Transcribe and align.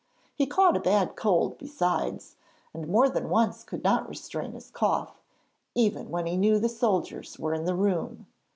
He 0.33 0.47
caught 0.47 0.75
a 0.75 0.79
bad 0.79 1.15
cold 1.15 1.59
besides, 1.59 2.35
and 2.73 2.87
more 2.87 3.07
than 3.07 3.29
once 3.29 3.63
could 3.63 3.83
not 3.83 4.09
restrain 4.09 4.53
his 4.53 4.71
cough, 4.71 5.21
even 5.75 6.09
when 6.09 6.25
he 6.25 6.37
knew 6.37 6.57
the 6.57 6.69
soldiers 6.69 7.37
were 7.37 7.53
in 7.53 7.65
the 7.65 7.75
room. 7.75 8.25